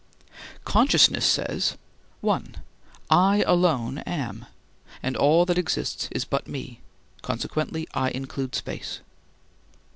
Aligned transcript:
Consciousness 0.65 1.27
says: 1.27 1.77
(1) 2.21 2.55
I 3.11 3.43
alone 3.45 3.99
am, 3.99 4.47
and 5.03 5.15
all 5.15 5.45
that 5.45 5.59
exists 5.59 6.07
is 6.11 6.25
but 6.25 6.47
me, 6.47 6.81
consequently 7.21 7.87
I 7.93 8.09
include 8.09 8.55
space. 8.55 9.01